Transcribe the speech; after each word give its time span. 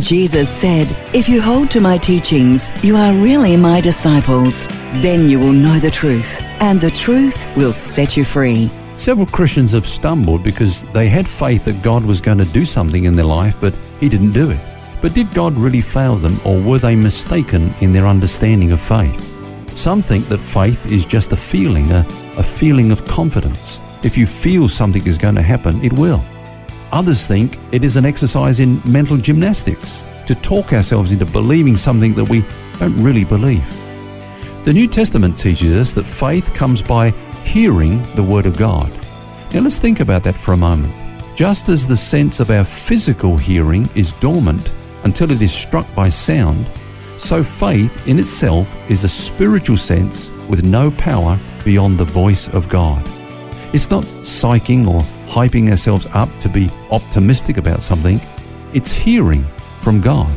Jesus 0.00 0.48
said, 0.48 0.88
If 1.14 1.28
you 1.28 1.40
hold 1.40 1.70
to 1.70 1.80
my 1.80 1.98
teachings, 1.98 2.70
you 2.84 2.96
are 2.96 3.12
really 3.12 3.56
my 3.56 3.80
disciples. 3.80 4.66
Then 5.02 5.30
you 5.30 5.38
will 5.38 5.52
know 5.52 5.78
the 5.78 5.90
truth, 5.90 6.40
and 6.60 6.80
the 6.80 6.90
truth 6.90 7.46
will 7.56 7.72
set 7.72 8.16
you 8.16 8.24
free. 8.24 8.70
Several 8.96 9.26
Christians 9.26 9.72
have 9.72 9.86
stumbled 9.86 10.42
because 10.42 10.82
they 10.92 11.08
had 11.08 11.28
faith 11.28 11.64
that 11.64 11.82
God 11.82 12.04
was 12.04 12.20
going 12.20 12.38
to 12.38 12.44
do 12.44 12.64
something 12.64 13.04
in 13.04 13.14
their 13.14 13.24
life, 13.24 13.56
but 13.60 13.74
He 14.00 14.08
didn't 14.08 14.32
do 14.32 14.50
it. 14.50 14.60
But 15.00 15.14
did 15.14 15.32
God 15.32 15.56
really 15.56 15.80
fail 15.80 16.16
them, 16.16 16.40
or 16.44 16.60
were 16.60 16.78
they 16.78 16.96
mistaken 16.96 17.72
in 17.80 17.92
their 17.92 18.06
understanding 18.06 18.72
of 18.72 18.80
faith? 18.80 19.32
Some 19.76 20.02
think 20.02 20.26
that 20.28 20.40
faith 20.40 20.86
is 20.86 21.06
just 21.06 21.32
a 21.32 21.36
feeling, 21.36 21.92
a, 21.92 22.06
a 22.36 22.42
feeling 22.42 22.90
of 22.90 23.04
confidence. 23.04 23.80
If 24.02 24.16
you 24.16 24.26
feel 24.26 24.68
something 24.68 25.06
is 25.06 25.18
going 25.18 25.34
to 25.36 25.42
happen, 25.42 25.82
it 25.84 25.92
will. 25.94 26.24
Others 26.94 27.26
think 27.26 27.58
it 27.72 27.82
is 27.82 27.96
an 27.96 28.06
exercise 28.06 28.60
in 28.60 28.80
mental 28.88 29.16
gymnastics 29.16 30.04
to 30.28 30.34
talk 30.36 30.72
ourselves 30.72 31.10
into 31.10 31.26
believing 31.26 31.76
something 31.76 32.14
that 32.14 32.28
we 32.28 32.42
don't 32.78 32.96
really 33.02 33.24
believe. 33.24 33.68
The 34.64 34.72
New 34.72 34.86
Testament 34.86 35.36
teaches 35.36 35.76
us 35.76 35.92
that 35.94 36.06
faith 36.06 36.54
comes 36.54 36.82
by 36.82 37.10
hearing 37.42 38.00
the 38.14 38.22
Word 38.22 38.46
of 38.46 38.56
God. 38.56 38.92
Now 39.52 39.62
let's 39.62 39.80
think 39.80 39.98
about 39.98 40.22
that 40.22 40.36
for 40.36 40.52
a 40.52 40.56
moment. 40.56 40.96
Just 41.36 41.68
as 41.68 41.88
the 41.88 41.96
sense 41.96 42.38
of 42.38 42.52
our 42.52 42.62
physical 42.62 43.36
hearing 43.36 43.90
is 43.96 44.12
dormant 44.14 44.72
until 45.02 45.32
it 45.32 45.42
is 45.42 45.52
struck 45.52 45.92
by 45.96 46.08
sound, 46.08 46.70
so 47.16 47.42
faith 47.42 48.06
in 48.06 48.20
itself 48.20 48.72
is 48.88 49.02
a 49.02 49.08
spiritual 49.08 49.76
sense 49.76 50.30
with 50.48 50.62
no 50.62 50.92
power 50.92 51.40
beyond 51.64 51.98
the 51.98 52.04
voice 52.04 52.46
of 52.50 52.68
God. 52.68 53.04
It's 53.74 53.90
not 53.90 54.04
psyching 54.04 54.86
or 54.86 55.00
hyping 55.26 55.68
ourselves 55.68 56.06
up 56.12 56.28
to 56.38 56.48
be 56.48 56.70
optimistic 56.92 57.56
about 57.56 57.82
something. 57.82 58.24
It's 58.72 58.92
hearing 58.92 59.44
from 59.80 60.00
God. 60.00 60.32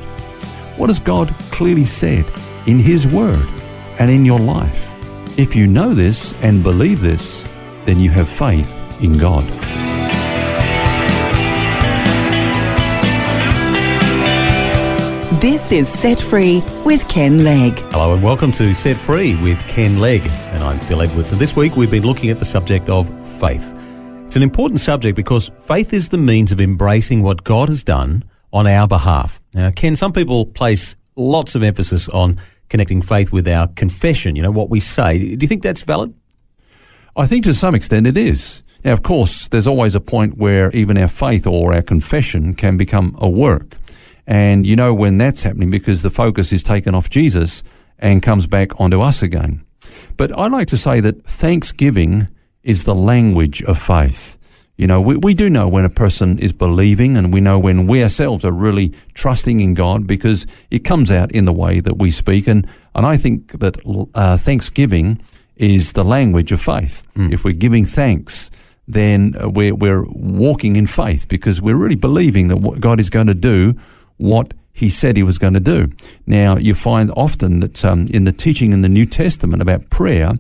What 0.76 0.90
has 0.90 1.00
God 1.00 1.36
clearly 1.52 1.84
said 1.84 2.26
in 2.66 2.80
His 2.80 3.08
Word 3.08 3.48
and 4.00 4.10
in 4.10 4.26
your 4.26 4.40
life? 4.40 4.92
If 5.38 5.56
you 5.56 5.68
know 5.68 5.94
this 5.94 6.34
and 6.42 6.64
believe 6.64 7.00
this, 7.00 7.48
then 7.86 8.00
you 8.00 8.10
have 8.10 8.28
faith 8.28 8.82
in 9.04 9.14
God. 9.14 9.44
This 15.40 15.72
is 15.72 15.88
Set 15.88 16.20
Free 16.20 16.64
with 16.84 17.08
Ken 17.08 17.44
Legg. 17.44 17.74
Hello 17.92 18.16
and 18.16 18.24
welcome 18.24 18.52
to 18.54 18.74
Set 18.74 18.98
Free 18.98 19.36
with 19.36 19.60
Ken 19.68 20.00
Legg, 20.00 20.26
and 20.26 20.64
I'm 20.64 20.80
Phil 20.80 21.04
Edwards. 21.04 21.32
And 21.32 21.40
this 21.40 21.56
week 21.56 21.76
we've 21.76 21.92
been 21.92 22.02
looking 22.02 22.32
at 22.32 22.40
the 22.40 22.46
subject 22.46 22.90
of 22.90 23.12
faith. 23.38 23.74
It's 24.26 24.36
an 24.36 24.44
important 24.44 24.80
subject 24.80 25.16
because 25.16 25.52
faith 25.62 25.94
is 25.94 26.10
the 26.10 26.18
means 26.18 26.52
of 26.52 26.60
embracing 26.60 27.22
what 27.22 27.44
God 27.44 27.70
has 27.70 27.84
done 27.84 28.24
on 28.52 28.68
our 28.68 28.88
behalf. 28.88 29.42
Now, 29.54 29.72
Ken, 29.72 29.96
some 29.96 30.12
people 30.12 30.46
place 30.46 30.96
lots 31.16 31.56
of 31.56 31.64
emphasis 31.64 32.10
on 32.10 32.40
connecting 32.70 33.02
faith 33.02 33.32
with 33.32 33.48
our 33.48 33.68
confession, 33.70 34.36
you 34.36 34.42
know, 34.42 34.52
what 34.52 34.70
we 34.70 34.80
say. 34.80 35.20
Do 35.20 35.44
you 35.44 35.48
think 35.48 35.64
that's 35.64 35.84
valid? 35.84 36.14
I 37.16 37.26
think 37.26 37.46
to 37.46 37.54
some 37.54 37.76
extent 37.76 38.08
it 38.08 38.18
is. 38.18 38.64
Now, 38.84 38.94
of 38.94 39.04
course, 39.04 39.48
there's 39.48 39.68
always 39.68 39.96
a 39.96 40.02
point 40.02 40.38
where 40.38 40.72
even 40.72 40.98
our 40.98 41.08
faith 41.08 41.48
or 41.48 41.74
our 41.74 41.82
confession 41.82 42.54
can 42.54 42.78
become 42.78 43.16
a 43.20 43.30
work. 43.30 43.78
And 44.26 44.68
you 44.68 44.76
know 44.76 44.94
when 44.94 45.18
that's 45.18 45.44
happening 45.44 45.70
because 45.70 46.02
the 46.02 46.10
focus 46.10 46.52
is 46.52 46.64
taken 46.64 46.94
off 46.94 47.10
Jesus 47.10 47.64
and 47.98 48.22
comes 48.22 48.46
back 48.46 48.80
onto 48.80 49.02
us 49.02 49.22
again. 49.22 49.64
But 50.18 50.38
I 50.38 50.48
like 50.48 50.68
to 50.68 50.78
say 50.78 51.00
that 51.00 51.24
thanksgiving 51.24 52.28
is 52.68 52.84
the 52.84 52.94
language 52.94 53.64
of 53.64 53.80
faith. 53.80 54.38
You 54.76 54.86
know, 54.86 55.02
we, 55.02 55.16
we 55.16 55.34
do 55.34 55.50
know 55.50 55.68
when 55.68 55.86
a 55.86 55.90
person 55.90 56.38
is 56.38 56.54
believing 56.54 57.18
and 57.18 57.34
we 57.34 57.42
know 57.42 57.58
when 57.58 57.88
we 57.88 58.04
ourselves 58.04 58.46
are 58.46 58.52
really 58.52 58.94
trusting 59.16 59.60
in 59.60 59.74
God 59.74 60.06
because 60.06 60.46
it 60.70 60.80
comes 60.80 61.10
out 61.10 61.32
in 61.32 61.46
the 61.46 61.54
way 61.54 61.80
that 61.80 61.98
we 61.98 62.12
speak. 62.12 62.46
And, 62.48 62.68
and 62.94 63.06
I 63.06 63.18
think 63.18 63.54
that 63.60 63.78
uh, 64.14 64.38
thanksgiving 64.38 65.20
is 65.56 65.94
the 65.94 66.04
language 66.04 66.52
of 66.52 66.62
faith. 66.62 67.08
Mm. 67.16 67.34
If 67.34 67.44
we're 67.44 67.54
giving 67.56 67.86
thanks, 67.86 68.52
then 68.88 69.34
we're, 69.40 69.74
we're 69.74 70.06
walking 70.06 70.76
in 70.76 70.86
faith 70.86 71.28
because 71.28 71.62
we're 71.62 71.76
really 71.78 71.96
believing 71.96 72.50
that 72.50 72.58
what 72.58 72.80
God 72.80 73.00
is 73.00 73.10
going 73.10 73.28
to 73.28 73.34
do 73.34 73.76
what 74.18 74.54
he 74.74 74.90
said 74.90 75.18
he 75.18 75.24
was 75.24 75.40
going 75.40 75.54
to 75.54 75.60
do. 75.60 75.90
Now, 76.28 76.58
you 76.58 76.76
find 76.76 77.12
often 77.16 77.62
that 77.62 77.84
um, 77.84 78.08
in 78.12 78.26
the 78.26 78.32
teaching 78.32 78.74
in 78.74 78.82
the 78.84 78.90
New 78.90 79.06
Testament 79.06 79.62
about 79.62 79.90
prayer, 79.90 80.34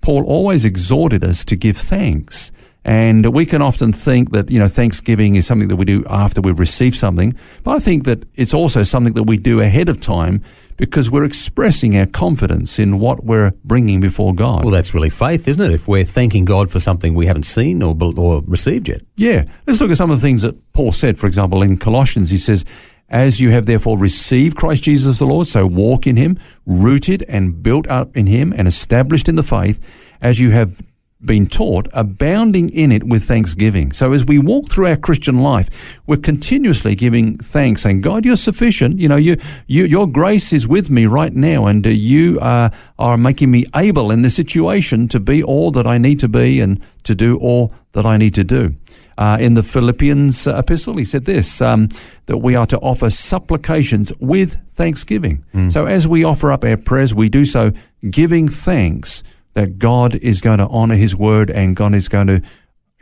Paul 0.00 0.24
always 0.24 0.64
exhorted 0.64 1.24
us 1.24 1.44
to 1.44 1.56
give 1.56 1.76
thanks. 1.76 2.52
And 2.84 3.34
we 3.34 3.44
can 3.44 3.60
often 3.60 3.92
think 3.92 4.30
that, 4.32 4.50
you 4.50 4.58
know, 4.58 4.68
Thanksgiving 4.68 5.34
is 5.36 5.46
something 5.46 5.68
that 5.68 5.76
we 5.76 5.84
do 5.84 6.04
after 6.08 6.40
we've 6.40 6.58
received 6.58 6.96
something. 6.96 7.36
But 7.62 7.72
I 7.72 7.78
think 7.80 8.04
that 8.04 8.24
it's 8.34 8.54
also 8.54 8.82
something 8.82 9.12
that 9.14 9.24
we 9.24 9.36
do 9.36 9.60
ahead 9.60 9.90
of 9.90 10.00
time 10.00 10.42
because 10.78 11.10
we're 11.10 11.24
expressing 11.24 11.98
our 11.98 12.06
confidence 12.06 12.78
in 12.78 12.98
what 12.98 13.24
we're 13.24 13.50
bringing 13.64 14.00
before 14.00 14.32
God. 14.32 14.62
Well, 14.64 14.72
that's 14.72 14.94
really 14.94 15.10
faith, 15.10 15.46
isn't 15.48 15.60
it? 15.60 15.72
If 15.72 15.86
we're 15.86 16.04
thanking 16.04 16.46
God 16.46 16.70
for 16.70 16.80
something 16.80 17.14
we 17.14 17.26
haven't 17.26 17.42
seen 17.42 17.82
or, 17.82 17.94
or 18.16 18.42
received 18.46 18.88
yet. 18.88 19.02
Yeah. 19.16 19.44
Let's 19.66 19.80
look 19.80 19.90
at 19.90 19.96
some 19.98 20.10
of 20.10 20.18
the 20.18 20.26
things 20.26 20.42
that 20.42 20.72
Paul 20.72 20.92
said. 20.92 21.18
For 21.18 21.26
example, 21.26 21.62
in 21.62 21.76
Colossians, 21.76 22.30
he 22.30 22.38
says, 22.38 22.64
as 23.08 23.40
you 23.40 23.50
have 23.50 23.66
therefore 23.66 23.98
received 23.98 24.56
Christ 24.56 24.82
Jesus 24.82 25.18
the 25.18 25.26
Lord, 25.26 25.46
so 25.46 25.66
walk 25.66 26.06
in 26.06 26.16
him, 26.16 26.38
rooted 26.66 27.22
and 27.28 27.62
built 27.62 27.86
up 27.88 28.16
in 28.16 28.26
him 28.26 28.52
and 28.56 28.68
established 28.68 29.28
in 29.28 29.36
the 29.36 29.42
faith, 29.42 29.80
as 30.20 30.40
you 30.40 30.50
have 30.50 30.82
been 31.20 31.46
taught, 31.46 31.88
abounding 31.92 32.68
in 32.70 32.92
it 32.92 33.04
with 33.04 33.24
thanksgiving. 33.24 33.92
So 33.92 34.12
as 34.12 34.24
we 34.24 34.38
walk 34.38 34.70
through 34.70 34.86
our 34.86 34.96
Christian 34.96 35.40
life, 35.40 35.68
we're 36.06 36.16
continuously 36.16 36.94
giving 36.94 37.36
thanks, 37.38 37.82
saying, 37.82 38.02
God, 38.02 38.24
you're 38.24 38.36
sufficient. 38.36 38.98
You 38.98 39.08
know, 39.08 39.16
you, 39.16 39.36
you 39.66 39.84
your 39.84 40.06
grace 40.06 40.52
is 40.52 40.68
with 40.68 40.90
me 40.90 41.06
right 41.06 41.32
now, 41.32 41.66
and 41.66 41.86
uh, 41.86 41.90
you 41.90 42.38
are, 42.40 42.70
are 42.98 43.16
making 43.16 43.50
me 43.50 43.64
able 43.74 44.10
in 44.10 44.22
this 44.22 44.36
situation 44.36 45.08
to 45.08 45.18
be 45.18 45.42
all 45.42 45.70
that 45.72 45.86
I 45.86 45.98
need 45.98 46.20
to 46.20 46.28
be 46.28 46.60
and 46.60 46.80
to 47.02 47.14
do 47.14 47.36
all 47.38 47.72
that 47.92 48.06
I 48.06 48.16
need 48.16 48.34
to 48.34 48.44
do. 48.44 48.74
Uh, 49.16 49.36
in 49.40 49.54
the 49.54 49.64
Philippians 49.64 50.46
uh, 50.46 50.58
epistle, 50.58 50.96
he 50.96 51.04
said 51.04 51.24
this 51.24 51.60
um, 51.60 51.88
that 52.26 52.36
we 52.36 52.54
are 52.54 52.66
to 52.66 52.78
offer 52.78 53.10
supplications 53.10 54.12
with 54.20 54.56
thanksgiving. 54.70 55.44
Mm. 55.52 55.72
So 55.72 55.86
as 55.86 56.06
we 56.06 56.22
offer 56.22 56.52
up 56.52 56.62
our 56.62 56.76
prayers, 56.76 57.12
we 57.12 57.28
do 57.28 57.44
so 57.44 57.72
giving 58.08 58.46
thanks 58.46 59.24
that 59.54 59.78
God 59.78 60.14
is 60.14 60.40
going 60.40 60.58
to 60.58 60.66
honor 60.68 60.94
his 60.94 61.16
word 61.16 61.50
and 61.50 61.74
God 61.74 61.94
is 61.94 62.08
going 62.08 62.26
to 62.28 62.42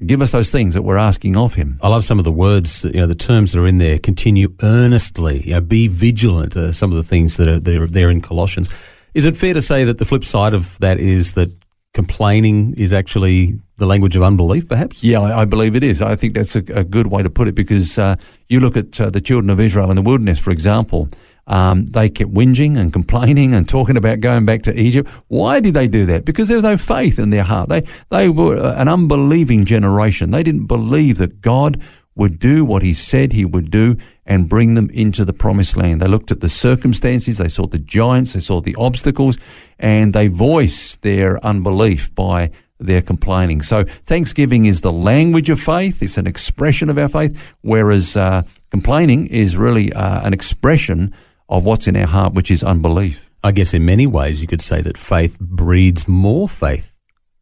give 0.04 0.20
us 0.20 0.32
those 0.32 0.50
things 0.50 0.74
that 0.74 0.82
we're 0.82 0.98
asking 0.98 1.36
of 1.36 1.54
him. 1.54 1.78
I 1.82 1.88
love 1.88 2.04
some 2.04 2.18
of 2.18 2.24
the 2.24 2.32
words, 2.32 2.84
you 2.84 3.00
know, 3.00 3.06
the 3.06 3.14
terms 3.14 3.52
that 3.52 3.60
are 3.60 3.66
in 3.66 3.78
there. 3.78 3.98
Continue 3.98 4.48
earnestly, 4.62 5.42
you 5.46 5.54
know, 5.54 5.60
be 5.60 5.88
vigilant. 5.88 6.56
Uh, 6.56 6.72
some 6.72 6.90
of 6.90 6.96
the 6.96 7.02
things 7.02 7.36
that 7.38 7.48
are 7.48 7.60
there, 7.60 7.86
there 7.86 8.10
in 8.10 8.20
Colossians. 8.20 8.68
Is 9.14 9.24
it 9.24 9.36
fair 9.36 9.54
to 9.54 9.62
say 9.62 9.84
that 9.84 9.98
the 9.98 10.04
flip 10.04 10.24
side 10.24 10.52
of 10.52 10.78
that 10.80 10.98
is 10.98 11.32
that 11.34 11.50
complaining 11.94 12.74
is 12.74 12.92
actually 12.92 13.54
the 13.78 13.86
language 13.86 14.14
of 14.16 14.22
unbelief, 14.22 14.68
perhaps? 14.68 15.02
Yeah, 15.02 15.20
I, 15.20 15.40
I 15.40 15.44
believe 15.46 15.74
it 15.74 15.82
is. 15.82 16.02
I 16.02 16.14
think 16.14 16.34
that's 16.34 16.54
a, 16.54 16.62
a 16.74 16.84
good 16.84 17.06
way 17.06 17.22
to 17.22 17.30
put 17.30 17.48
it 17.48 17.54
because 17.54 17.98
uh, 17.98 18.16
you 18.48 18.60
look 18.60 18.76
at 18.76 19.00
uh, 19.00 19.08
the 19.08 19.22
children 19.22 19.48
of 19.48 19.58
Israel 19.58 19.88
in 19.88 19.96
the 19.96 20.02
wilderness, 20.02 20.38
for 20.38 20.50
example. 20.50 21.08
Um, 21.46 21.86
they 21.86 22.08
kept 22.08 22.32
whinging 22.32 22.76
and 22.76 22.92
complaining 22.92 23.54
and 23.54 23.68
talking 23.68 23.96
about 23.96 24.20
going 24.20 24.44
back 24.44 24.62
to 24.62 24.78
Egypt. 24.78 25.08
Why 25.28 25.60
did 25.60 25.74
they 25.74 25.86
do 25.86 26.04
that? 26.06 26.24
Because 26.24 26.48
there 26.48 26.56
was 26.56 26.64
no 26.64 26.76
faith 26.76 27.18
in 27.18 27.30
their 27.30 27.44
heart. 27.44 27.68
They 27.68 27.82
they 28.10 28.28
were 28.28 28.56
an 28.56 28.88
unbelieving 28.88 29.64
generation. 29.64 30.32
They 30.32 30.42
didn't 30.42 30.66
believe 30.66 31.18
that 31.18 31.40
God 31.40 31.80
would 32.16 32.38
do 32.40 32.64
what 32.64 32.82
He 32.82 32.92
said 32.92 33.32
He 33.32 33.44
would 33.44 33.70
do 33.70 33.96
and 34.24 34.48
bring 34.48 34.74
them 34.74 34.90
into 34.90 35.24
the 35.24 35.32
promised 35.32 35.76
land. 35.76 36.00
They 36.00 36.08
looked 36.08 36.32
at 36.32 36.40
the 36.40 36.48
circumstances, 36.48 37.38
they 37.38 37.48
saw 37.48 37.66
the 37.66 37.78
giants, 37.78 38.32
they 38.32 38.40
saw 38.40 38.60
the 38.60 38.74
obstacles, 38.74 39.38
and 39.78 40.12
they 40.12 40.26
voiced 40.26 41.02
their 41.02 41.44
unbelief 41.46 42.12
by 42.14 42.50
their 42.78 43.02
complaining. 43.02 43.62
So 43.62 43.84
thanksgiving 43.84 44.64
is 44.66 44.80
the 44.80 44.92
language 44.92 45.48
of 45.48 45.60
faith. 45.60 46.02
It's 46.02 46.18
an 46.18 46.26
expression 46.26 46.90
of 46.90 46.98
our 46.98 47.08
faith, 47.08 47.54
whereas 47.60 48.16
uh, 48.16 48.42
complaining 48.70 49.26
is 49.26 49.56
really 49.56 49.92
uh, 49.92 50.26
an 50.26 50.32
expression 50.32 51.14
of 51.48 51.64
what's 51.64 51.86
in 51.86 51.96
our 51.96 52.06
heart, 52.06 52.34
which 52.34 52.50
is 52.50 52.62
unbelief. 52.62 53.30
I 53.42 53.52
guess 53.52 53.74
in 53.74 53.84
many 53.84 54.06
ways 54.06 54.42
you 54.42 54.48
could 54.48 54.60
say 54.60 54.80
that 54.82 54.98
faith 54.98 55.38
breeds 55.38 56.08
more 56.08 56.48
faith 56.48 56.96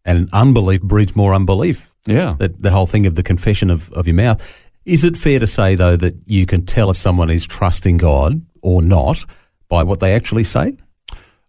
and 0.04 0.28
unbelief 0.32 0.82
breeds 0.82 1.16
more 1.16 1.34
unbelief. 1.34 1.90
Yeah. 2.06 2.36
That 2.38 2.60
the 2.60 2.70
whole 2.70 2.86
thing 2.86 3.06
of 3.06 3.14
the 3.14 3.22
confession 3.22 3.70
of, 3.70 3.90
of 3.92 4.06
your 4.06 4.14
mouth 4.14 4.42
Is 4.84 5.04
it 5.04 5.16
fair 5.16 5.38
to 5.38 5.46
say, 5.46 5.74
though, 5.74 5.96
that 5.96 6.14
you 6.26 6.44
can 6.44 6.66
tell 6.66 6.90
if 6.90 6.98
someone 6.98 7.30
is 7.30 7.46
trusting 7.46 7.96
God 7.96 8.42
or 8.60 8.82
not 8.82 9.24
by 9.70 9.82
what 9.82 10.00
they 10.00 10.14
actually 10.14 10.44
say? 10.44 10.76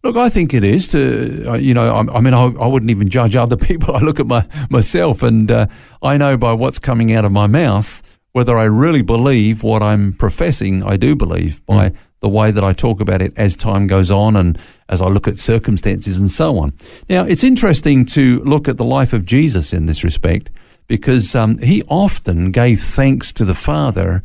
Look, 0.03 0.15
I 0.15 0.29
think 0.29 0.53
it 0.53 0.63
is 0.63 0.87
to, 0.89 1.51
uh, 1.51 1.53
you 1.55 1.73
know, 1.73 1.93
I, 1.93 2.17
I 2.17 2.21
mean, 2.21 2.33
I, 2.33 2.43
I, 2.43 2.67
wouldn't 2.67 2.91
even 2.91 3.09
judge 3.09 3.35
other 3.35 3.57
people. 3.69 3.95
I 3.95 3.99
look 3.99 4.19
at 4.19 4.27
my, 4.27 4.47
myself 4.69 5.23
and 5.23 5.51
uh, 5.51 5.65
I 6.01 6.15
know 6.15 6.37
by 6.37 6.53
what's 6.53 6.79
coming 6.79 7.11
out 7.11 7.25
of 7.25 7.31
my 7.31 7.47
mouth 7.47 8.01
whether 8.35 8.57
I 8.57 8.65
really 8.65 9.01
believe 9.01 9.63
what 9.63 9.81
I'm 9.81 10.11
professing, 10.11 10.83
I 10.83 10.97
do 10.97 11.15
believe 11.15 11.65
by 11.65 11.91
mm. 11.91 11.95
The 12.21 12.29
way 12.29 12.51
that 12.51 12.63
I 12.63 12.73
talk 12.73 13.01
about 13.01 13.21
it 13.21 13.33
as 13.37 13.55
time 13.55 13.87
goes 13.87 14.09
on 14.09 14.35
and 14.35 14.57
as 14.89 15.01
I 15.01 15.07
look 15.07 15.27
at 15.27 15.37
circumstances 15.37 16.17
and 16.17 16.31
so 16.31 16.57
on. 16.57 16.73
Now, 17.09 17.23
it's 17.23 17.43
interesting 17.43 18.05
to 18.07 18.39
look 18.43 18.67
at 18.67 18.77
the 18.77 18.85
life 18.85 19.13
of 19.13 19.25
Jesus 19.25 19.73
in 19.73 19.85
this 19.85 20.03
respect 20.03 20.49
because 20.87 21.35
um, 21.35 21.57
he 21.59 21.83
often 21.89 22.51
gave 22.51 22.81
thanks 22.81 23.33
to 23.33 23.45
the 23.45 23.55
Father 23.55 24.23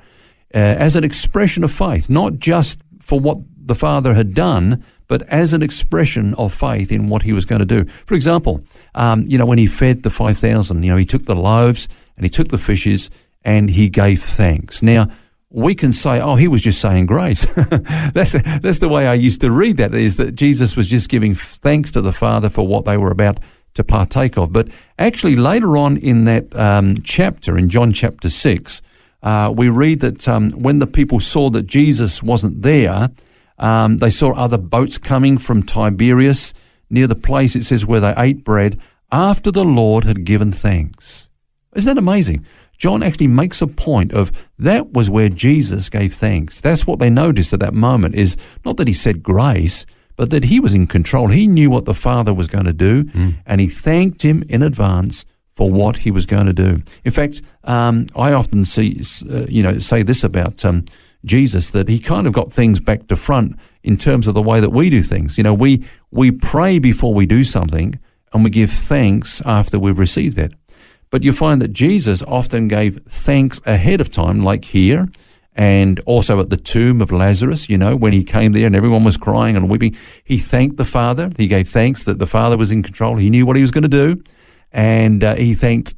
uh, 0.55 0.59
as 0.59 0.97
an 0.97 1.05
expression 1.05 1.65
of 1.65 1.73
faith, 1.73 2.09
not 2.09 2.39
just 2.39 2.81
for 3.01 3.19
what 3.19 3.39
the 3.57 3.75
Father 3.75 4.15
had 4.15 4.35
done, 4.35 4.85
but 5.09 5.23
as 5.23 5.53
an 5.53 5.63
expression 5.63 6.35
of 6.35 6.55
faith 6.55 6.93
in 6.93 7.09
what 7.09 7.23
he 7.23 7.33
was 7.33 7.45
going 7.45 7.59
to 7.59 7.67
do. 7.67 7.85
For 8.07 8.15
example, 8.15 8.63
um, 8.95 9.25
you 9.27 9.39
know, 9.39 9.47
when 9.47 9.59
he 9.59 9.67
fed 9.67 10.03
the 10.03 10.11
5,000, 10.11 10.83
you 10.83 10.91
know, 10.91 10.97
he 10.97 11.05
took 11.05 11.25
the 11.25 11.35
loaves 11.35 11.89
and 12.17 12.25
he 12.25 12.31
took 12.31 12.49
the 12.49 12.59
fishes 12.59 13.11
and 13.43 13.71
he 13.71 13.89
gave 13.89 14.23
thanks. 14.23 14.83
Now, 14.83 15.09
we 15.50 15.75
can 15.75 15.93
say, 15.93 16.20
oh, 16.20 16.37
he 16.37 16.47
was 16.47 16.62
just 16.62 16.81
saying 16.81 17.06
grace. 17.06 17.44
that's, 18.14 18.32
that's 18.32 18.79
the 18.79 18.88
way 18.88 19.06
I 19.06 19.14
used 19.14 19.41
to 19.41 19.50
read 19.50 19.79
that, 19.79 19.94
is 19.94 20.17
that 20.17 20.37
Jesus 20.37 20.76
was 20.76 20.88
just 20.88 21.08
giving 21.08 21.35
thanks 21.35 21.91
to 21.93 22.00
the 22.00 22.12
Father 22.12 22.49
for 22.49 22.67
what 22.67 22.85
they 22.85 22.97
were 22.97 23.11
about 23.11 23.41
to 23.75 23.82
partake 23.82 24.38
of. 24.38 24.52
But 24.52 24.69
actually, 24.99 25.37
later 25.37 25.76
on 25.76 25.97
in 25.97 26.25
that 26.25 26.55
um, 26.56 26.94
chapter, 27.02 27.58
in 27.58 27.69
John 27.69 27.93
chapter 27.93 28.29
6, 28.29 28.81
uh, 29.23 29.52
we 29.55 29.69
read 29.69 30.00
that 30.00 30.29
um, 30.29 30.50
when 30.50 30.79
the 30.79 30.87
people 30.87 31.19
saw 31.19 31.50
that 31.50 31.67
Jesus 31.67 32.23
wasn't 32.23 32.62
there, 32.62 33.11
um, 33.58 33.99
they 33.99 34.11
saw 34.11 34.32
other 34.32 34.56
boats 34.56 34.99
coming 34.99 35.37
from 35.37 35.62
Tiberias 35.62 36.55
near 36.88 37.06
the 37.06 37.14
place, 37.14 37.56
it 37.56 37.64
says, 37.64 37.85
where 37.85 38.00
they 38.00 38.14
ate 38.17 38.44
bread 38.44 38.79
after 39.12 39.50
the 39.50 39.64
Lord 39.64 40.05
had 40.05 40.25
given 40.25 40.53
thanks. 40.53 41.29
Isn't 41.75 41.94
that 41.94 42.00
amazing? 42.00 42.44
John 42.81 43.03
actually 43.03 43.29
makes 43.29 43.61
a 43.61 43.67
point 43.67 44.12
of 44.12 44.32
that 44.59 44.93
was 44.94 45.11
where 45.11 45.29
Jesus 45.29 45.91
gave 45.91 46.15
thanks. 46.15 46.62
That's 46.62 46.87
what 46.87 46.99
they 46.99 47.11
noticed 47.11 47.53
at 47.53 47.61
that 47.61 47.75
moment 47.75 48.15
is 48.15 48.38
not 48.65 48.79
that 48.79 48.88
he 48.88 48.94
said 48.94 49.23
grace, 49.23 49.85
but 50.17 50.31
that 50.31 50.44
he 50.44 50.59
was 50.61 50.75
in 50.75 50.87
control. 50.87 51.29
He 51.29 51.47
knew 51.47 51.71
what 51.71 51.85
the 51.85 51.94
Father 51.94 52.32
was 52.32 52.49
going 52.49 52.65
to 52.65 52.73
do, 52.73 53.05
mm. 53.05 53.37
and 53.44 53.61
he 53.61 53.69
thanked 53.69 54.23
him 54.23 54.43
in 54.49 54.62
advance 54.62 55.27
for 55.53 55.71
what 55.71 55.99
he 55.99 56.11
was 56.11 56.25
going 56.25 56.47
to 56.47 56.55
do. 56.55 56.82
In 57.05 57.12
fact, 57.12 57.43
um, 57.65 58.06
I 58.17 58.32
often 58.32 58.65
see, 58.65 59.03
uh, 59.31 59.44
you 59.47 59.62
know, 59.62 59.79
say 59.79 60.03
this 60.03 60.25
about 60.25 60.65
um, 60.65 60.87
Jesus 61.27 61.69
that 61.71 61.87
he 61.88 61.99
kind 61.99 62.27
of 62.27 62.32
got 62.32 62.50
things 62.50 62.81
back 62.81 63.09
to 63.09 63.17
front 63.17 63.59
in 63.82 63.99
terms 63.99 64.27
of 64.27 64.32
the 64.32 64.43
way 64.43 64.59
that 64.59 64.71
we 64.71 64.88
do 64.88 65.03
things. 65.03 65.37
You 65.37 65.44
know, 65.44 65.53
we 65.53 65.85
we 66.11 66.31
pray 66.31 66.79
before 66.79 67.12
we 67.12 67.27
do 67.27 67.44
something, 67.44 67.99
and 68.32 68.43
we 68.43 68.49
give 68.49 68.71
thanks 68.71 69.43
after 69.44 69.79
we've 69.79 69.99
received 69.99 70.38
it. 70.38 70.55
But 71.11 71.25
you 71.25 71.33
find 71.33 71.61
that 71.61 71.73
Jesus 71.73 72.23
often 72.23 72.69
gave 72.69 73.03
thanks 73.05 73.61
ahead 73.67 74.01
of 74.01 74.12
time, 74.12 74.45
like 74.45 74.65
here, 74.67 75.09
and 75.55 75.99
also 76.01 76.41
at 76.41 76.51
the 76.51 76.57
tomb 76.57 77.03
of 77.03 77.11
Lazarus, 77.11 77.69
you 77.69 77.77
know, 77.77 77.97
when 77.97 78.12
he 78.12 78.23
came 78.23 78.53
there 78.53 78.67
and 78.67 78.77
everyone 78.77 79.05
was 79.05 79.17
crying 79.17 79.57
and 79.57 79.69
weeping, 79.69 79.97
he 80.25 80.39
thanked 80.39 80.77
the 80.77 80.85
Father. 80.85 81.33
He 81.37 81.49
gave 81.49 81.69
thanks 81.69 82.05
that 82.05 82.19
the 82.19 82.27
Father 82.27 82.57
was 82.57 82.71
in 82.71 82.83
control. 82.83 83.17
He 83.17 83.31
knew 83.31 83.45
what 83.45 83.57
he 83.57 83.62
was 83.62 83.73
going 83.73 83.83
to 83.83 83.89
do. 83.89 84.23
And 84.73 85.25
uh, 85.25 85.35
he 85.35 85.55
thanked 85.55 85.95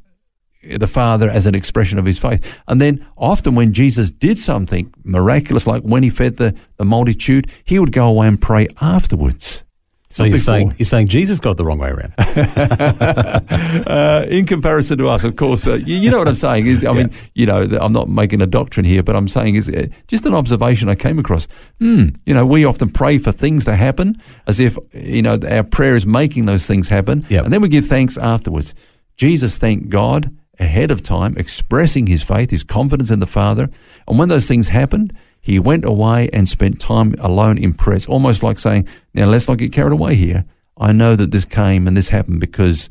the 0.63 0.87
Father 0.87 1.29
as 1.29 1.47
an 1.47 1.55
expression 1.55 1.99
of 1.99 2.07
his 2.07 2.19
faith. 2.19 2.61
And 2.67 2.81
then 2.81 3.07
often 3.17 3.55
when 3.55 3.75
Jesus 3.75 4.11
did 4.11 4.39
something 4.39 4.93
miraculous, 5.05 5.67
like 5.67 5.83
when 5.83 6.03
he 6.03 6.11
fed 6.11 6.39
the, 6.39 6.57
the 6.79 6.85
multitude, 6.85 7.51
he 7.65 7.79
would 7.79 7.93
go 7.93 8.09
away 8.09 8.29
and 8.29 8.41
pray 8.41 8.69
afterwards. 8.81 9.65
So 10.13 10.25
you're 10.25 10.37
saying 10.37 10.75
you're 10.77 10.85
saying 10.85 11.09
Jesus 11.09 11.41
got 11.41 11.53
it 11.53 11.57
the 11.57 11.65
wrong 11.65 11.79
way 11.79 11.89
around. 11.89 12.13
uh, 13.89 14.27
in 14.29 14.45
comparison 14.45 14.99
to 14.99 15.09
us, 15.09 15.25
of 15.25 15.37
course, 15.37 15.67
uh, 15.67 15.75
you, 15.77 15.97
you, 15.97 16.11
know 16.11 16.19
what 16.19 16.29
I'm 16.29 16.35
saying. 16.35 16.67
Is 16.67 16.85
I 16.85 16.93
yeah. 16.93 16.99
mean, 16.99 17.11
you 17.35 17.47
know, 17.47 17.63
I'm 17.81 17.95
not 17.95 18.11
making 18.11 18.43
a 18.43 18.47
doctrine 18.47 18.85
here, 18.85 19.03
but 19.03 19.17
I'm 19.17 19.27
saying 19.27 19.55
is 19.55 19.71
uh, 19.71 19.87
just 20.09 20.27
an 20.27 20.35
observation 20.35 20.91
I 20.91 20.97
came 20.97 21.19
across. 21.19 21.49
Hmm, 21.81 22.09
you 22.27 22.35
know, 22.35 22.45
we 22.45 22.67
often 22.67 22.91
pray 22.91 23.17
for 23.17 23.33
things 23.33 23.65
to 23.65 23.75
happen 23.75 24.21
as 24.47 24.61
if 24.61 24.77
you 24.93 25.23
know 25.23 25.39
our 25.49 25.63
prayer 25.63 25.97
is 25.97 26.05
making 26.05 26.45
those 26.45 26.67
things 26.67 26.91
happen, 26.91 27.25
yep. 27.31 27.45
and 27.45 27.53
then 27.53 27.63
we 27.63 27.71
give 27.71 27.87
thanks 27.87 28.19
afterwards. 28.19 28.75
Jesus 29.17 29.57
thanked 29.57 29.89
God 29.89 30.37
ahead 30.59 30.91
of 30.91 31.03
time, 31.03 31.39
expressing 31.39 32.07
his 32.07 32.23
faith, 32.23 32.51
his 32.51 32.65
confidence 32.65 33.11
in 33.11 33.21
the 33.21 33.27
Father, 33.27 33.71
and 34.07 34.19
when 34.19 34.29
those 34.29 34.47
things 34.47 34.69
happened 34.69 35.15
he 35.43 35.59
went 35.59 35.85
away 35.85 36.31
and 36.33 36.49
spent 36.49 36.81
time 36.81 37.15
alone 37.19 37.59
in 37.59 37.75
prayer. 37.75 37.99
almost 38.09 38.45
like 38.45 38.61
saying, 38.61 38.89
Now 39.13 39.27
let's 39.27 39.49
not 39.49 39.59
get 39.59 39.73
carried 39.73 39.93
away 39.93 40.15
here. 40.15 40.45
I 40.79 40.93
know 40.93 41.17
that 41.17 41.33
this 41.33 41.45
came 41.45 41.89
and 41.89 41.97
this 41.97 42.09
happened 42.11 42.41
because, 42.41 42.89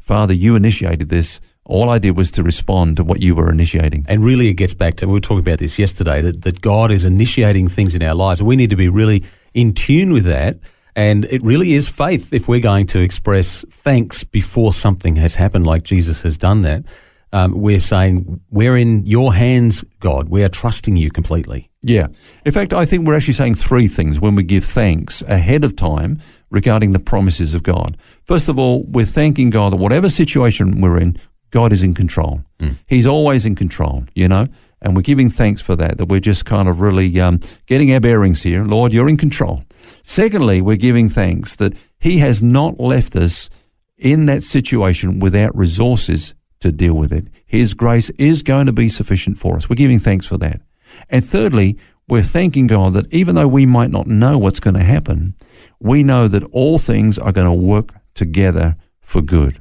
Father, 0.00 0.34
you 0.34 0.56
initiated 0.56 1.08
this. 1.08 1.40
All 1.64 1.88
I 1.88 1.98
did 1.98 2.16
was 2.16 2.32
to 2.32 2.42
respond 2.42 2.96
to 2.96 3.04
what 3.04 3.22
you 3.22 3.36
were 3.36 3.50
initiating. 3.50 4.04
And 4.08 4.24
really, 4.24 4.48
it 4.48 4.54
gets 4.54 4.74
back 4.74 4.96
to, 4.96 5.06
we 5.06 5.14
were 5.14 5.20
talking 5.20 5.38
about 5.38 5.60
this 5.60 5.78
yesterday, 5.78 6.20
that, 6.20 6.42
that 6.42 6.60
God 6.60 6.90
is 6.90 7.04
initiating 7.04 7.68
things 7.68 7.94
in 7.94 8.02
our 8.02 8.14
lives. 8.14 8.42
We 8.42 8.56
need 8.56 8.70
to 8.70 8.76
be 8.76 8.88
really 8.88 9.22
in 9.54 9.72
tune 9.72 10.12
with 10.12 10.24
that. 10.24 10.58
And 10.96 11.24
it 11.26 11.42
really 11.42 11.74
is 11.74 11.88
faith 11.88 12.32
if 12.32 12.48
we're 12.48 12.60
going 12.60 12.86
to 12.88 13.00
express 13.00 13.64
thanks 13.70 14.24
before 14.24 14.74
something 14.74 15.16
has 15.16 15.36
happened, 15.36 15.64
like 15.64 15.84
Jesus 15.84 16.22
has 16.22 16.36
done 16.36 16.62
that 16.62 16.84
um, 17.34 17.52
we're 17.60 17.80
saying, 17.80 18.40
We're 18.50 18.76
in 18.76 19.04
your 19.04 19.34
hands, 19.34 19.84
God. 19.98 20.28
We 20.28 20.44
are 20.44 20.48
trusting 20.48 20.94
you 20.96 21.10
completely. 21.10 21.68
Yeah. 21.82 22.06
In 22.46 22.52
fact, 22.52 22.72
I 22.72 22.84
think 22.84 23.06
we're 23.06 23.16
actually 23.16 23.34
saying 23.34 23.56
three 23.56 23.88
things 23.88 24.20
when 24.20 24.36
we 24.36 24.44
give 24.44 24.64
thanks 24.64 25.20
ahead 25.22 25.64
of 25.64 25.74
time 25.74 26.22
regarding 26.50 26.92
the 26.92 27.00
promises 27.00 27.54
of 27.54 27.64
God. 27.64 27.98
First 28.22 28.48
of 28.48 28.58
all, 28.58 28.84
we're 28.88 29.04
thanking 29.04 29.50
God 29.50 29.72
that 29.72 29.78
whatever 29.78 30.08
situation 30.08 30.80
we're 30.80 30.96
in, 30.96 31.18
God 31.50 31.72
is 31.72 31.82
in 31.82 31.92
control. 31.92 32.42
Mm. 32.60 32.76
He's 32.86 33.06
always 33.06 33.44
in 33.44 33.56
control, 33.56 34.04
you 34.14 34.28
know? 34.28 34.46
And 34.80 34.94
we're 34.94 35.02
giving 35.02 35.28
thanks 35.28 35.60
for 35.60 35.74
that, 35.76 35.98
that 35.98 36.06
we're 36.06 36.20
just 36.20 36.46
kind 36.46 36.68
of 36.68 36.80
really 36.80 37.20
um, 37.20 37.40
getting 37.66 37.92
our 37.92 38.00
bearings 38.00 38.42
here. 38.42 38.64
Lord, 38.64 38.92
you're 38.92 39.08
in 39.08 39.16
control. 39.16 39.64
Secondly, 40.02 40.60
we're 40.60 40.76
giving 40.76 41.08
thanks 41.08 41.56
that 41.56 41.74
He 41.98 42.18
has 42.18 42.42
not 42.42 42.78
left 42.78 43.16
us 43.16 43.50
in 43.98 44.26
that 44.26 44.42
situation 44.44 45.18
without 45.18 45.56
resources 45.56 46.34
to 46.64 46.72
deal 46.72 46.94
with 46.94 47.12
it. 47.12 47.26
His 47.46 47.74
grace 47.74 48.10
is 48.18 48.42
going 48.42 48.66
to 48.66 48.72
be 48.72 48.88
sufficient 48.88 49.38
for 49.38 49.56
us. 49.56 49.68
We're 49.68 49.76
giving 49.76 49.98
thanks 49.98 50.26
for 50.26 50.36
that. 50.38 50.60
And 51.08 51.24
thirdly, 51.24 51.78
we're 52.08 52.22
thanking 52.22 52.66
God 52.66 52.94
that 52.94 53.12
even 53.12 53.34
though 53.34 53.48
we 53.48 53.66
might 53.66 53.90
not 53.90 54.06
know 54.06 54.36
what's 54.38 54.60
going 54.60 54.74
to 54.74 54.84
happen, 54.84 55.34
we 55.80 56.02
know 56.02 56.26
that 56.28 56.42
all 56.52 56.78
things 56.78 57.18
are 57.18 57.32
going 57.32 57.46
to 57.46 57.52
work 57.52 57.94
together 58.14 58.74
for 59.00 59.22
good. 59.22 59.60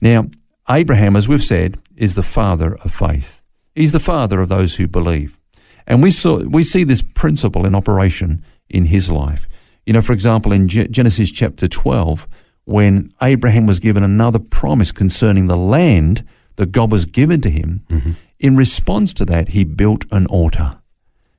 Now, 0.00 0.26
Abraham, 0.68 1.16
as 1.16 1.28
we've 1.28 1.42
said, 1.42 1.78
is 1.96 2.14
the 2.14 2.22
father 2.22 2.76
of 2.76 2.92
faith. 2.92 3.42
He's 3.74 3.92
the 3.92 3.98
father 3.98 4.40
of 4.40 4.48
those 4.48 4.76
who 4.76 4.86
believe. 4.86 5.38
And 5.86 6.02
we, 6.02 6.10
saw, 6.10 6.44
we 6.44 6.62
see 6.62 6.84
this 6.84 7.02
principle 7.02 7.66
in 7.66 7.74
operation 7.74 8.44
in 8.68 8.86
his 8.86 9.10
life. 9.10 9.48
You 9.86 9.92
know, 9.92 10.02
for 10.02 10.12
example, 10.12 10.52
in 10.52 10.68
Genesis 10.68 11.32
chapter 11.32 11.66
12, 11.66 12.28
when 12.64 13.10
Abraham 13.20 13.66
was 13.66 13.80
given 13.80 14.02
another 14.02 14.38
promise 14.38 14.92
concerning 14.92 15.46
the 15.46 15.56
land 15.56 16.24
that 16.60 16.72
God 16.72 16.92
was 16.92 17.06
given 17.06 17.40
to 17.40 17.48
him, 17.48 17.82
mm-hmm. 17.88 18.12
in 18.38 18.54
response 18.54 19.14
to 19.14 19.24
that, 19.24 19.48
he 19.48 19.64
built 19.64 20.04
an 20.12 20.26
altar. 20.26 20.78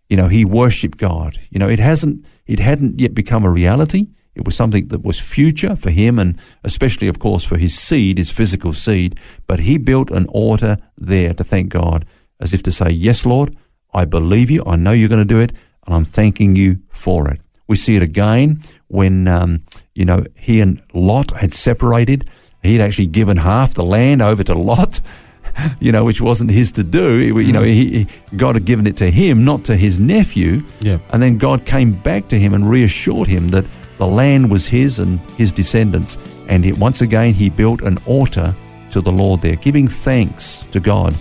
You 0.09 0.17
know, 0.17 0.29
he 0.29 0.43
worshipped 0.43 0.97
God. 0.97 1.37
You 1.51 1.59
know, 1.59 1.69
it 1.69 1.77
hasn't, 1.77 2.25
it 2.47 2.59
hadn't 2.59 2.99
yet 2.99 3.13
become 3.13 3.45
a 3.45 3.51
reality. 3.51 4.07
It 4.33 4.45
was 4.45 4.55
something 4.55 4.87
that 4.87 5.03
was 5.03 5.19
future 5.19 5.75
for 5.75 5.91
him 5.91 6.17
and 6.17 6.39
especially, 6.63 7.07
of 7.07 7.19
course, 7.19 7.43
for 7.43 7.59
his 7.59 7.77
seed, 7.77 8.17
his 8.17 8.31
physical 8.31 8.73
seed. 8.73 9.19
But 9.45 9.59
he 9.59 9.77
built 9.77 10.09
an 10.09 10.25
altar 10.25 10.77
there 10.97 11.33
to 11.35 11.43
thank 11.43 11.69
God 11.69 12.03
as 12.39 12.51
if 12.51 12.63
to 12.63 12.71
say, 12.71 12.89
Yes, 12.89 13.23
Lord, 13.23 13.55
I 13.93 14.05
believe 14.05 14.49
you. 14.49 14.63
I 14.65 14.75
know 14.75 14.91
you're 14.91 15.07
going 15.07 15.27
to 15.27 15.35
do 15.35 15.39
it 15.39 15.51
and 15.85 15.93
I'm 15.93 16.05
thanking 16.05 16.55
you 16.55 16.79
for 16.89 17.29
it. 17.29 17.41
We 17.67 17.75
see 17.75 17.95
it 17.95 18.01
again 18.01 18.63
when, 18.87 19.27
um, 19.27 19.65
you 19.93 20.05
know, 20.05 20.25
he 20.35 20.61
and 20.61 20.81
Lot 20.95 21.37
had 21.37 21.53
separated 21.53 22.27
he'd 22.63 22.81
actually 22.81 23.07
given 23.07 23.37
half 23.37 23.73
the 23.73 23.83
land 23.83 24.21
over 24.21 24.43
to 24.43 24.53
Lot, 24.53 25.01
you 25.79 25.91
know, 25.91 26.03
which 26.03 26.21
wasn't 26.21 26.51
his 26.51 26.71
to 26.73 26.83
do. 26.83 27.19
You 27.39 27.51
know, 27.51 27.63
he, 27.63 28.07
God 28.35 28.55
had 28.55 28.65
given 28.65 28.87
it 28.87 28.97
to 28.97 29.09
him, 29.09 29.43
not 29.43 29.65
to 29.65 29.75
his 29.75 29.99
nephew. 29.99 30.63
Yeah. 30.79 30.99
And 31.09 31.21
then 31.21 31.37
God 31.37 31.65
came 31.65 31.93
back 31.93 32.27
to 32.29 32.39
him 32.39 32.53
and 32.53 32.69
reassured 32.69 33.27
him 33.27 33.49
that 33.49 33.65
the 33.97 34.07
land 34.07 34.49
was 34.49 34.67
his 34.67 34.99
and 34.99 35.19
his 35.31 35.51
descendants. 35.51 36.17
And 36.47 36.65
it, 36.65 36.77
once 36.77 37.01
again, 37.01 37.33
he 37.33 37.49
built 37.49 37.81
an 37.81 37.97
altar 38.05 38.55
to 38.91 39.01
the 39.01 39.11
Lord 39.11 39.41
there, 39.41 39.55
giving 39.55 39.87
thanks 39.87 40.63
to 40.71 40.79
God, 40.79 41.15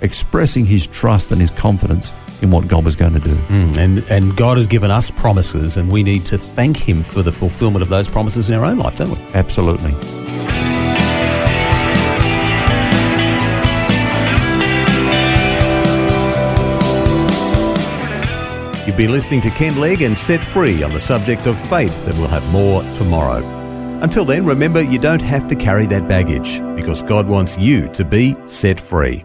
expressing 0.00 0.64
his 0.64 0.86
trust 0.86 1.32
and 1.32 1.40
his 1.40 1.50
confidence 1.50 2.12
in 2.42 2.50
what 2.50 2.68
God 2.68 2.84
was 2.84 2.96
going 2.96 3.14
to 3.14 3.20
do. 3.20 3.34
Mm, 3.34 3.76
and, 3.76 3.98
and 4.10 4.36
God 4.36 4.56
has 4.56 4.66
given 4.66 4.90
us 4.90 5.10
promises, 5.10 5.76
and 5.76 5.90
we 5.90 6.02
need 6.02 6.24
to 6.26 6.38
thank 6.38 6.76
Him 6.76 7.02
for 7.02 7.22
the 7.22 7.32
fulfillment 7.32 7.82
of 7.82 7.88
those 7.88 8.08
promises 8.08 8.48
in 8.48 8.54
our 8.54 8.64
own 8.64 8.78
life, 8.78 8.96
don't 8.96 9.10
we? 9.10 9.18
Absolutely. 9.34 10.37
Been 18.98 19.12
listening 19.12 19.40
to 19.40 19.48
Ken 19.50 19.78
Legg 19.78 20.02
and 20.02 20.18
Set 20.18 20.44
Free 20.44 20.82
on 20.82 20.90
the 20.90 20.98
subject 20.98 21.46
of 21.46 21.56
faith, 21.68 22.08
and 22.08 22.18
we'll 22.18 22.26
have 22.26 22.44
more 22.50 22.82
tomorrow. 22.90 23.46
Until 24.02 24.24
then, 24.24 24.44
remember 24.44 24.82
you 24.82 24.98
don't 24.98 25.22
have 25.22 25.46
to 25.48 25.54
carry 25.54 25.86
that 25.86 26.08
baggage 26.08 26.58
because 26.74 27.04
God 27.04 27.28
wants 27.28 27.56
you 27.56 27.86
to 27.90 28.04
be 28.04 28.36
set 28.46 28.80
free. 28.80 29.24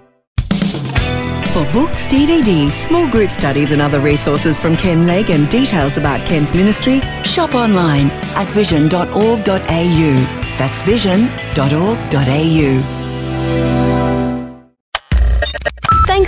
For 1.53 1.65
books, 1.73 2.05
DVDs, 2.05 2.69
small 2.87 3.09
group 3.09 3.31
studies, 3.31 3.71
and 3.71 3.81
other 3.81 3.99
resources 3.99 4.59
from 4.59 4.77
Ken 4.77 5.07
Legg 5.07 5.31
and 5.31 5.49
details 5.49 5.97
about 5.97 6.23
Ken's 6.27 6.53
ministry, 6.53 7.01
shop 7.23 7.55
online 7.55 8.11
at 8.35 8.45
vision.org.au. 8.49 10.13
That's 10.55 10.83
vision.org.au. 10.83 13.02